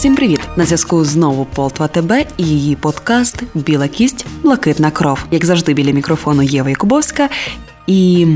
[0.00, 0.40] Всім привіт!
[0.56, 5.24] На зв'язку знову Полтва ТБ і її подкаст Біла кість, блакитна кров.
[5.30, 7.28] Як завжди, біля мікрофону Єва Якубовська.
[7.86, 8.26] І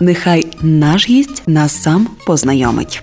[0.00, 3.02] нехай наш гість нас сам познайомить.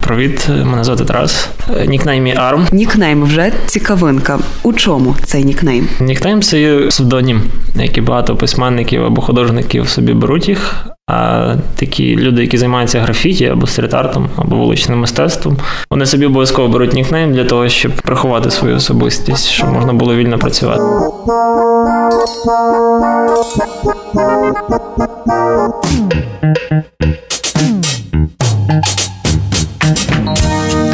[0.00, 1.48] Привіт, мене звати Тарас.
[1.86, 2.66] Нікнейм мій Арм.
[2.72, 4.38] Нікнейм вже цікавинка.
[4.62, 5.88] У чому цей нікнейм?
[6.00, 7.42] Нікнейм це є псевдонім,
[7.74, 10.88] як і багато письменників або художників собі беруть їх.
[11.08, 15.56] А такі люди, які займаються графіті або стріт-артом, або вуличним мистецтвом,
[15.90, 20.38] вони собі обов'язково беруть нікнейм для того, щоб приховати свою особистість, щоб можна було вільно
[20.38, 20.82] працювати.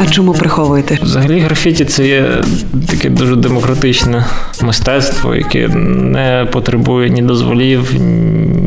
[0.05, 0.97] А чому приховуєте?
[1.01, 2.43] Взагалі, графіті це є
[2.89, 4.25] таке дуже демократичне
[4.61, 7.93] мистецтво, яке не потребує ні дозволів,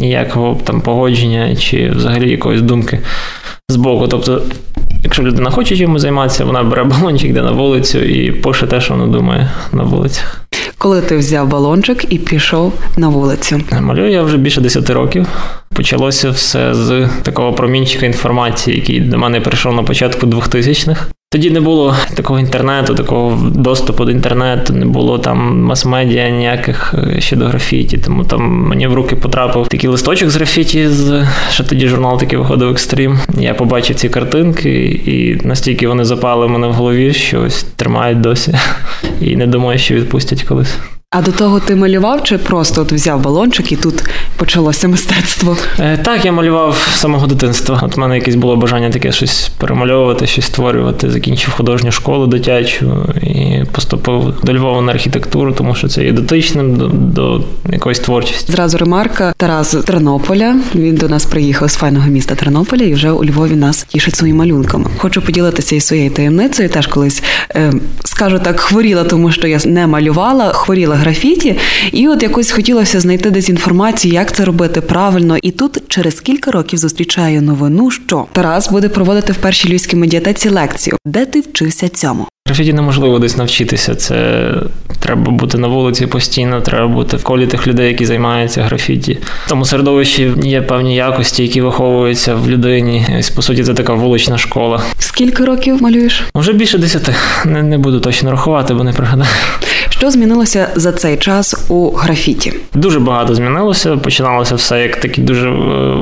[0.01, 3.01] ніякого там погодження чи взагалі якоїсь думки
[3.69, 4.09] з боку.
[4.09, 4.43] Тобто,
[5.05, 8.95] якщо людина хоче чимось займатися, вона бере балончик, йде на вулицю і пише те, що
[8.95, 10.41] вона думає на вулицях.
[10.79, 13.61] Коли ти взяв балончик і пішов на вулицю?
[13.81, 15.27] Малюю я вже більше 10 років.
[15.75, 21.07] Почалося все з такого промінчика інформації, який до мене прийшов на початку 2000-х.
[21.31, 27.37] Тоді не було такого інтернету, такого доступу до інтернету, не було там мас-медіа ніяких ще
[27.37, 27.99] до графіті.
[27.99, 32.39] Тому там мені в руки потрапив такий листочок з графіті, з що тоді журнал такий
[32.39, 33.19] виходив екстрім.
[33.39, 38.55] Я побачив ці картинки, і настільки вони запали мене в голові, що ось тримають досі.
[39.21, 40.79] І не думаю, що відпустять колись.
[41.11, 44.05] А до того ти малював чи просто от взяв балончик і тут
[44.37, 45.57] почалося мистецтво?
[45.79, 47.81] Е, так, я малював з самого дитинства.
[47.83, 51.11] От в мене якесь було бажання таке щось перемальовувати, щось створювати.
[51.11, 56.77] Закінчив художню школу дитячу і поступив до Львова на архітектуру, тому що це є дотичним
[56.77, 58.53] до, до якоїсь творчості.
[58.53, 60.57] Зразу ремарка Тарас з Тернополя.
[60.75, 64.39] Він до нас приїхав з файного міста Тернополя і вже у Львові нас тішить своїми
[64.39, 64.85] малюнками.
[64.99, 66.69] Хочу поділитися із своєю таємницею.
[66.69, 67.23] Теж колись
[67.55, 67.73] е,
[68.05, 71.57] скажу так, хворіла, тому що я не малювала, хворіла графіті,
[71.93, 75.37] і от якось хотілося знайти десь інформацію, як це робити правильно.
[75.43, 80.49] І тут через кілька років зустрічаю новину, що Тарас буде проводити в першій львівській медіатеці
[80.49, 82.27] лекцію, де ти вчився цьому.
[82.47, 83.95] Графіті неможливо десь навчитися.
[83.95, 84.45] Це
[85.01, 89.19] треба бути на вулиці постійно, треба бути в колі тих людей, які займаються графіті.
[89.47, 93.07] В тому середовищі є певні якості, які виховуються в людині.
[93.19, 94.83] Ось, По суті, це така вулична школа.
[94.99, 96.23] Скільки років малюєш?
[96.35, 97.15] Вже більше десяти.
[97.45, 99.31] Не, не буду точно рахувати, бо не пригадаю.
[99.99, 102.53] Що змінилося за цей час у графіті?
[102.75, 103.97] Дуже багато змінилося.
[103.97, 105.51] Починалося все як таке дуже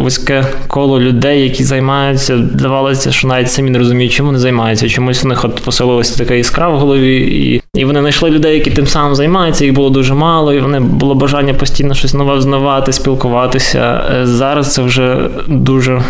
[0.02, 2.38] вузьке коло людей, які займаються.
[2.38, 4.88] Здавалося, що навіть самі не розуміють, чому не займаються.
[4.88, 8.70] Чомусь у них от поселилася така іскра в голові, і і вони знайшли людей, які
[8.70, 9.64] тим самим займаються.
[9.64, 14.04] Їх було дуже мало, і вони було бажання постійно щось нове взнавати, спілкуватися.
[14.22, 16.02] Зараз це вже дуже.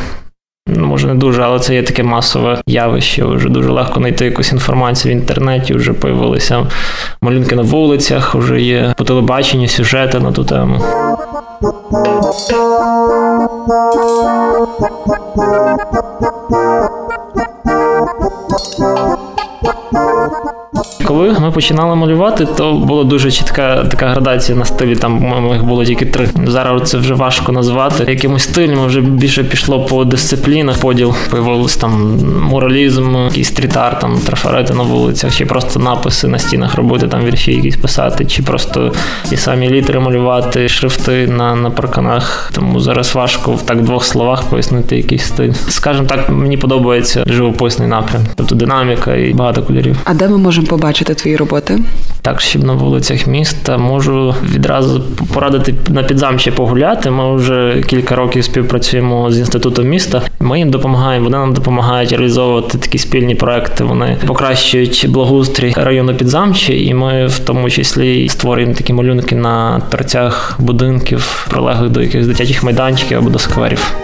[0.77, 3.25] Ну, може, не дуже, але це є таке масове явище.
[3.25, 5.75] Вже дуже легко знайти якусь інформацію в інтернеті.
[5.75, 6.67] Вже появилися
[7.23, 10.83] малюнки на вулицях, вже є по телебаченню сюжети на ту тему.
[21.07, 24.97] Коли ми починали малювати, то була дуже чітка така градація на стилі.
[24.97, 26.29] Там їх було тільки три.
[26.47, 28.05] Зараз це вже важко назвати.
[28.09, 30.79] Якимось стилем вже більше пішло по дисциплінах.
[30.79, 36.75] Поділ появився там муралізм, якийсь стріт-арт, там трафарети на вулицях, чи просто написи на стінах
[36.75, 38.93] робити, там вірші якісь писати, чи просто
[39.33, 42.51] і самі літери малювати, шрифти на на парканах.
[42.55, 45.53] Тому зараз важко в так двох словах пояснити якийсь стиль.
[45.69, 49.97] Скажімо так, мені подобається живописний напрям, тобто динаміка і багато кольорів.
[50.05, 51.79] А де ми можемо побачити твої роботи?
[52.23, 55.03] Так, щоб на вулицях міста можу відразу
[55.35, 57.11] порадити на підзамчі погуляти.
[57.11, 60.23] Ми вже кілька років співпрацюємо з інститутом міста.
[60.41, 63.85] Ми їм допомагаємо, вони нам допомагають реалізовувати такі спільні проекти.
[63.85, 70.57] Вони покращують благоустрій району підзамчі, і ми в тому числі створюємо такі малюнки на торцях
[70.59, 73.95] будинків, прилеглих до якихось дитячих майданчиків або до скверів.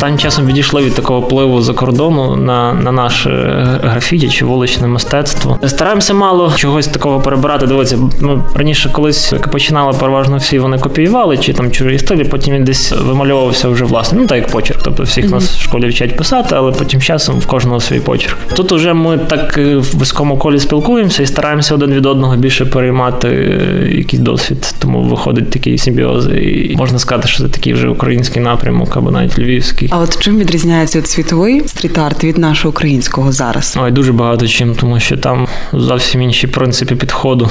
[0.00, 3.30] Останнім часом відійшли від такого впливу за кордону на на наше
[3.82, 5.58] графіті чи вуличне мистецтво.
[5.66, 7.66] Стараємося мало чогось такого перебирати.
[7.66, 12.54] Дивіться, ми раніше колись як починали, переважно всі вони копіювали чи там чужі стилі, потім
[12.54, 14.18] він десь вимальовувався вже власне.
[14.20, 14.80] Ну так як почерк.
[14.82, 15.30] Тобто всіх mm-hmm.
[15.30, 18.36] нас в школі вчать писати, але потім часом в кожного свій почерк.
[18.54, 23.28] Тут уже ми так в вузькому колі спілкуємося і стараємося один від одного більше переймати
[23.92, 24.74] якийсь досвід.
[24.78, 26.26] Тому виходить такий симбіоз.
[26.26, 29.89] І можна сказати, що це такий вже український напрямок або навіть львівський.
[29.90, 33.76] А от чим відрізняється от світовий стріт-арт від нашого українського зараз?
[33.80, 37.50] Ой, дуже багато чим, тому що там зовсім інші принципи підходу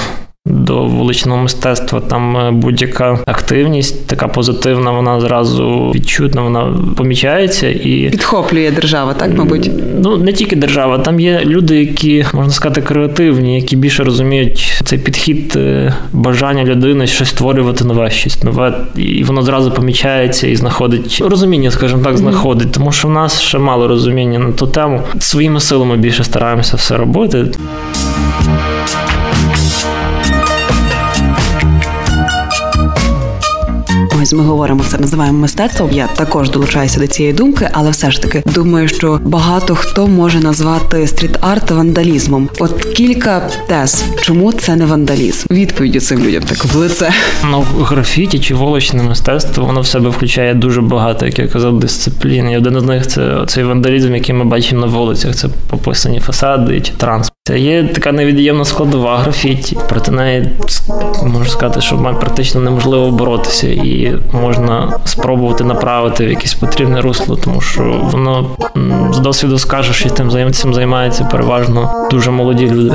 [0.49, 1.99] до вуличного мистецтва.
[1.99, 9.37] Там е, будь-яка активність, така позитивна, вона зразу відчутна, вона помічається і підхоплює держава, так
[9.37, 9.71] мабуть.
[9.99, 14.99] Ну не тільки держава, там є люди, які можна сказати креативні, які більше розуміють цей
[14.99, 21.23] підхід е, бажання людини щось створювати нове, щось нове, і воно зразу помічається і знаходить
[21.25, 25.01] розуміння, скажімо так, знаходить, тому що в нас ще мало розуміння на ту тему.
[25.19, 27.45] Своїми силами більше стараємося все робити.
[34.29, 35.89] Ось ми говоримо це, називаємо мистецтвом.
[35.91, 40.39] Я також долучаюся до цієї думки, але все ж таки думаю, що багато хто може
[40.39, 42.49] назвати стріт-арт вандалізмом.
[42.59, 45.47] От кілька тез, чому це не вандалізм?
[45.51, 47.11] Відповіді цим людям так в лице.
[47.51, 52.49] Ну, графіті чи вуличне мистецтво воно в себе включає дуже багато, як я казав, дисциплін.
[52.49, 55.35] І один з них це цей вандалізм, який ми бачимо на вулицях.
[55.35, 57.28] Це пописані фасади чи транспорт.
[57.49, 59.77] Це є така невід'ємна складова графіті.
[59.89, 60.49] Проти неї
[61.23, 67.61] можу сказати, що практично неможливо боротися, і можна спробувати направити в якесь потрібне русло, тому
[67.61, 68.49] що воно
[69.11, 72.93] з досвіду скаже, що тим цим займаються переважно дуже молоді люди.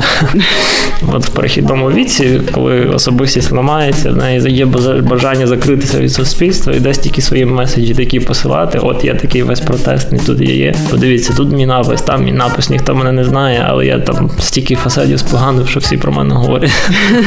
[1.13, 4.65] От в перехідному віці, коли особистість ламається, в неї є
[5.01, 8.79] бажання закритися від суспільства і десь тільки свої меседжі такі посилати.
[8.79, 10.75] От я такий весь протестний, тут я є.
[10.91, 14.75] Подивіться, тут мій напис, там мій напис, ніхто мене не знає, але я там стільки
[14.75, 16.71] фасадів споганив, що всі про мене говорять.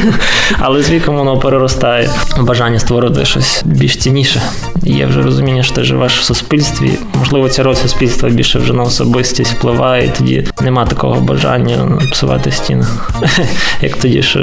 [0.59, 2.09] Але з віком воно переростає.
[2.39, 4.41] Бажання створити щось більш цінніше.
[4.83, 6.91] Є вже розуміння, що ти живеш в суспільстві.
[7.15, 12.51] Можливо, ця роль суспільства більше вже на особистість впливає, і тоді нема такого бажання псувати
[12.51, 12.85] стіни,
[13.81, 14.39] як тоді ще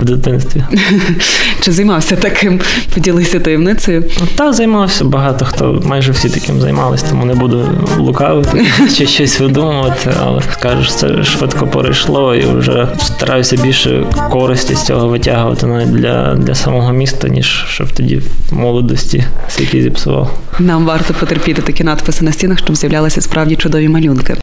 [0.00, 0.64] в дитинстві.
[1.60, 2.60] Чи займався таким?
[2.94, 4.04] Поділися таємницею?
[4.36, 7.68] Та займався багато хто, майже всі таким займалися, тому не буду
[7.98, 14.84] лукавити чи щось видумувати, але скажеш, це швидко перейшло і вже стараюся більше користі з
[14.84, 20.38] цього витягувати навіть для для самого міста, ніж щоб тоді в молодості скільки зіпсував.
[20.58, 24.36] Нам варто потерпіти такі надписи на стінах, щоб з'являлися справді чудові малюнки.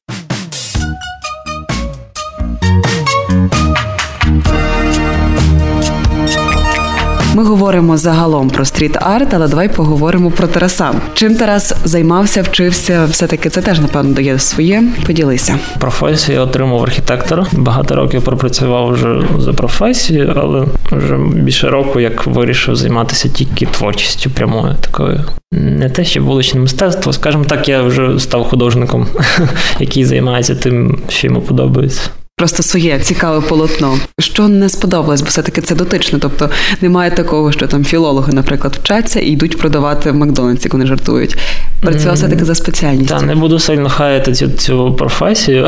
[7.35, 10.93] Ми говоримо загалом про стріт-арт, але давай поговоримо про Тараса.
[11.13, 14.83] Чим Тарас займався, вчився, все таки це теж напевно дає своє.
[15.07, 15.59] Поділися.
[15.79, 17.45] Професію отримав архітектора.
[17.51, 24.29] Багато років пропрацював вже за професією, але вже більше року як вирішив займатися тільки творчістю
[24.29, 25.19] прямою такою.
[25.51, 29.07] Не те, що вуличне мистецтво, скажімо так, я вже став художником,
[29.79, 32.01] який займається тим, що йому подобається
[32.41, 33.97] просто своє цікаве полотно.
[34.19, 36.19] Що не сподобалось, бо все-таки це дотично.
[36.19, 36.49] Тобто
[36.81, 41.37] немає такого, що там філологи, наприклад, вчаться і йдуть продавати в Макдональдсі, коли жартують.
[41.81, 43.15] Працював все-таки за спеціальністю.
[43.15, 45.67] Так, не буду сильно хаяти цю цю професію,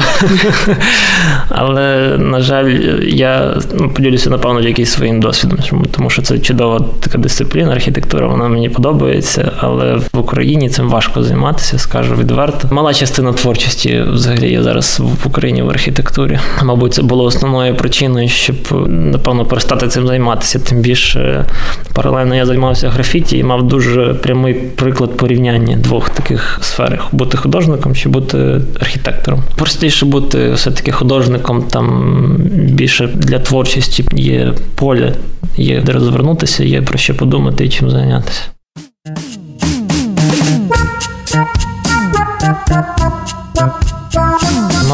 [1.50, 2.70] але, на жаль,
[3.04, 5.60] я ну, поділюся, напевно, якийсь своїм досвідом,
[5.92, 11.24] тому що це чудова така дисципліна, архітектура, вона мені подобається, але в Україні цим важко
[11.24, 12.68] займатися, скажу відверто.
[12.72, 16.40] Мала частина творчості взагалі є зараз в Україні в архітектурі.
[16.64, 18.56] Мабуть, це було основною причиною, щоб
[18.88, 20.60] напевно перестати цим займатися.
[20.60, 21.46] Тим більше
[21.94, 27.96] паралельно я займався графіті і мав дуже прямий приклад порівняння двох таких сферах: бути художником
[27.96, 29.44] чи бути архітектором.
[29.56, 32.24] Простіше бути все-таки художником, там
[32.54, 35.14] більше для творчості є поле,
[35.58, 38.42] є де розвернутися, є про що подумати і чим зайнятися.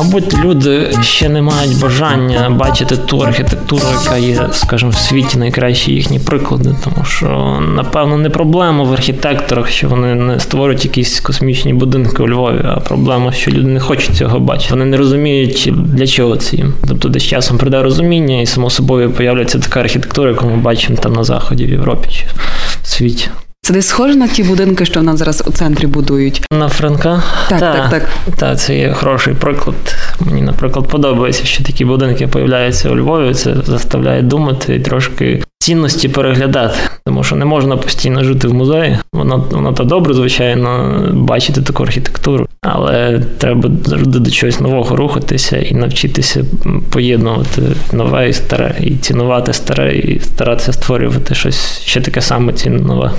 [0.03, 5.91] Мабуть, люди ще не мають бажання бачити ту архітектуру, яка є, скажімо, в світі найкращі
[5.91, 11.74] їхні приклади, тому що, напевно, не проблема в архітекторах, що вони не створюють якісь космічні
[11.74, 14.74] будинки у Львові, а проблема, що люди не хочуть цього бачити.
[14.74, 16.74] Вони не розуміють, для чого це їм.
[16.88, 21.13] Тобто, десь часом прийде розуміння, і само собою появляється така архітектура, яку ми бачимо там
[21.13, 22.25] на заході в Європі чи
[22.84, 23.29] в світі.
[23.69, 26.41] Це десь схоже на ті будинки, що в нас зараз у центрі будують.
[26.51, 27.23] На Франка?
[27.49, 28.09] Так, та, так, так.
[28.35, 29.75] Так, це є хороший приклад.
[30.19, 33.33] Мені, наприклад, подобається, що такі будинки появляються у Львові.
[33.33, 38.97] Це заставляє думати і трошки цінності переглядати, тому що не можна постійно жити в музеї.
[39.13, 45.57] Воно воно то добре, звичайно, бачити таку архітектуру, але треба завжди до чогось нового рухатися
[45.57, 46.45] і навчитися
[46.89, 47.61] поєднувати
[47.91, 53.11] нове і старе, і цінувати старе, і старатися створювати щось ще таке саме цінне нове.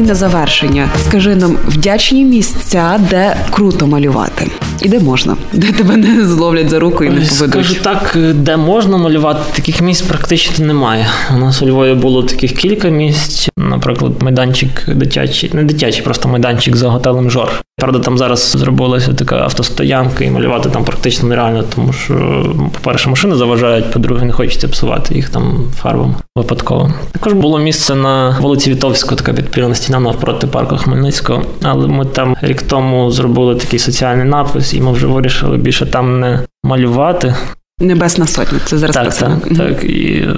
[0.00, 4.50] І на завершення скажи нам вдячні місця, де круто малювати.
[4.82, 7.50] І де можна, де тебе не зловлять за руку і не поведуть?
[7.50, 11.06] Скажу так, де можна малювати, таких місць практично немає.
[11.36, 13.48] У нас у Львові було таких кілька місць.
[13.56, 17.62] Наприклад, майданчик дитячий, не дитячий, просто майданчик за готелем Жор.
[17.80, 23.36] Правда, там зараз зробилася така автостоянка, і малювати там практично нереально, тому що, по-перше, машини
[23.36, 26.94] заважають, по-друге, не хочеться псувати їх там фарбом випадково.
[27.12, 31.42] Також було місце на вулиці Вітовського, така підпільна стіна навпроти парку Хмельницького.
[31.62, 36.20] Але ми там рік тому зробили такий соціальний напис, і ми вже вирішили більше там
[36.20, 37.34] не малювати.
[37.80, 39.84] Небесна сотня, це зараз так, так, так.
[39.84, 40.28] І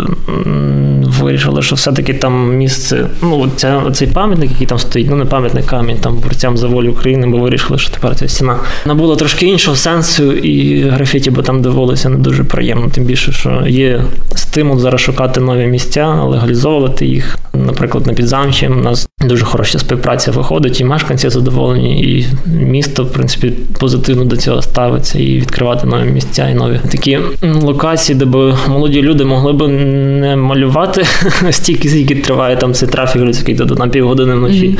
[1.22, 5.66] вирішили, що все-таки там місце, ну, ця, цей пам'ятник, який там стоїть, ну не пам'ятник
[5.66, 9.76] камінь там борцям за волю України, бо вирішили, що тепер ця стіна набула трошки іншого
[9.76, 12.88] сенсу, і графіті, бо там дивилися не дуже приємно.
[12.88, 14.02] Тим більше, що є
[14.34, 17.38] стимул зараз шукати нові місця, легалізовувати їх.
[17.54, 23.12] Наприклад, на підзамчі у нас дуже хороша співпраця виходить, і мешканці задоволені, і місто, в
[23.12, 28.54] принципі, позитивно до цього ставиться, і відкривати нові місця і нові такі локації, де б
[28.68, 29.68] молоді люди могли б
[30.20, 31.04] не малювати
[31.50, 34.68] стільки, скільки триває там цей трафік людський до на півгодини вночі.
[34.68, 34.78] Mm-hmm.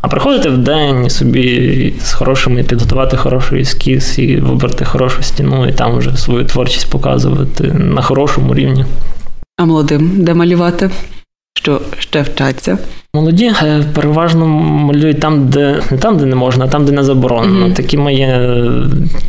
[0.00, 5.72] А приходити в день собі з хорошими, підготувати хороший ескіз і вибрати хорошу стіну, і
[5.72, 8.84] там вже свою творчість показувати на хорошому рівні.
[9.56, 10.90] А молодим де малювати?
[11.58, 12.78] Що ще вчаться?
[13.14, 17.04] Молоді е, переважно малюють там, де не там, де не можна, а там, де не
[17.04, 17.66] заборонено.
[17.66, 17.74] Mm-hmm.
[17.74, 18.84] Такі мої е,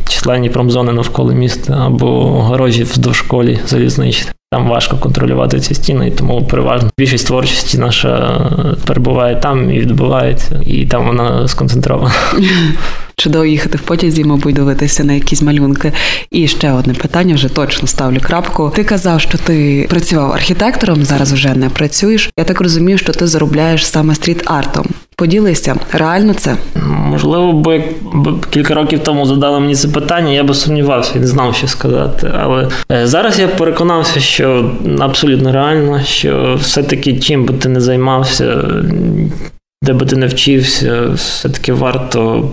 [0.08, 4.30] численні промзони навколо міста або гаражі вздовж школі залізничні.
[4.56, 8.40] Там важко контролювати ці стіни, і тому переважно більшість творчості наша
[8.86, 12.14] перебуває там і відбувається, і там вона сконцентрована.
[13.16, 15.92] Чудово їхати в потязі, мабуть, дивитися на якісь малюнки.
[16.30, 18.72] І ще одне питання, вже точно ставлю крапку.
[18.76, 22.30] Ти казав, що ти працював архітектором, зараз вже не працюєш.
[22.38, 24.86] Я так розумію, що ти заробляєш саме стріт-артом.
[25.18, 27.80] Поділися, реально це можливо, бо
[28.50, 32.32] кілька років тому задали мені це питання, я би сумнівався і не знав, що сказати.
[32.40, 38.64] Але е, зараз я переконався, що абсолютно реально, що все-таки чим би ти не займався,
[39.82, 42.48] де би ти не вчився, все-таки варто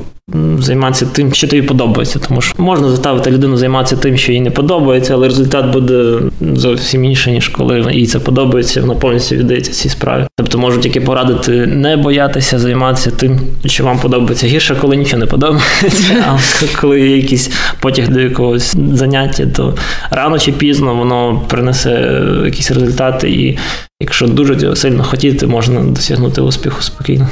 [0.60, 2.20] займатися тим, що тобі подобається.
[2.28, 7.06] Тому що можна заставити людину займатися тим, що їй не подобається, але результат буде зовсім
[7.06, 10.28] інший, ніж коли їй це подобається, вона повністю віддається цій справі.
[10.38, 14.48] Тобто можу тільки порадити не боятися займатися тим, що вам подобається.
[14.48, 16.40] Гірше, коли нічого не подобається, а
[16.82, 19.76] коли є якийсь потяг до якогось заняття, то
[20.12, 23.58] рано чи пізно воно принесе якісь результати, і
[24.02, 27.30] якщо дуже сильно хотіти, можна досягнути успіху спокійно.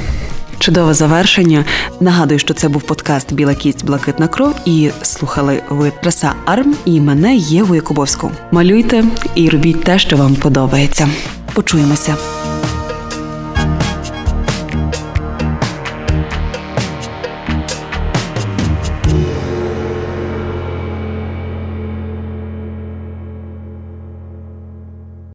[0.62, 1.64] Чудове завершення.
[2.00, 4.54] Нагадую, що це був подкаст Біла кість, блакитна кров.
[4.64, 8.30] І слухали ви Траса Арм і мене Єву Якубовську.
[8.50, 9.04] Малюйте
[9.34, 11.08] і робіть те, що вам подобається.
[11.52, 12.16] Почуємося.